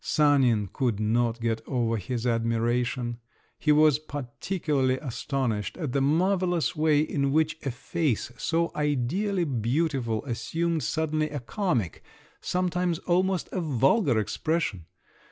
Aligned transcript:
Sanin 0.03 0.67
could 0.73 0.99
not 0.99 1.39
get 1.39 1.61
over 1.67 1.95
his 1.97 2.25
admiration; 2.25 3.19
he 3.59 3.71
was 3.71 3.99
particularly 3.99 4.97
astonished 4.97 5.77
at 5.77 5.91
the 5.91 6.01
marvellous 6.01 6.75
way 6.75 7.01
in 7.01 7.31
which 7.31 7.55
a 7.67 7.69
face 7.69 8.31
so 8.35 8.71
ideally 8.75 9.45
beautiful 9.45 10.25
assumed 10.25 10.81
suddenly 10.81 11.29
a 11.29 11.39
comic, 11.39 12.03
sometimes 12.41 12.97
almost 13.07 13.47
a 13.51 13.61
vulgar 13.61 14.17
expression. 14.17 14.87